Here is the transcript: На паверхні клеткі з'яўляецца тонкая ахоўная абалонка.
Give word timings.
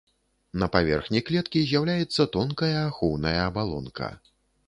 На 0.61 0.67
паверхні 0.75 1.21
клеткі 1.27 1.61
з'яўляецца 1.65 2.25
тонкая 2.37 2.71
ахоўная 2.89 3.37
абалонка. 3.49 4.09